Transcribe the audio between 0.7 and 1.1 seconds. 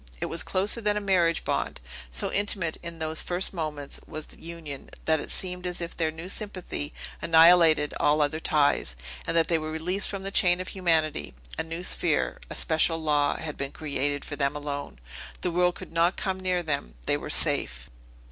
than a